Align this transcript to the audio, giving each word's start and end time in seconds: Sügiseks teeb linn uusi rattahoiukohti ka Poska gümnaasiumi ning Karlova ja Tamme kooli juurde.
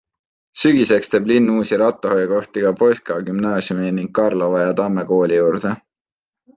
Sügiseks 0.61 1.11
teeb 1.15 1.29
linn 1.31 1.51
uusi 1.57 1.79
rattahoiukohti 1.83 2.65
ka 2.65 2.73
Poska 2.81 3.21
gümnaasiumi 3.31 3.95
ning 4.01 4.13
Karlova 4.21 4.67
ja 4.67 4.77
Tamme 4.83 5.09
kooli 5.15 5.43
juurde. 5.43 5.79